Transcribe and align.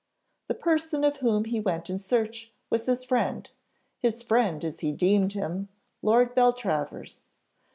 The 0.47 0.55
person 0.55 1.03
of 1.03 1.17
whom 1.17 1.45
he 1.45 1.59
went 1.59 1.87
in 1.87 1.99
search 1.99 2.51
was 2.71 2.87
his 2.87 3.03
friend, 3.03 3.47
his 3.99 4.23
friend 4.23 4.65
as 4.65 4.79
he 4.79 4.91
deemed 4.91 5.33
him, 5.33 5.69
Lord 6.01 6.33
Beltravers. 6.33 7.25